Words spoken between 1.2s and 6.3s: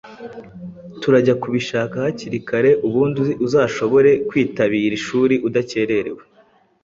kubishaka hakiri kare ubundi uzashobore kwitabira ishuri udakererewe.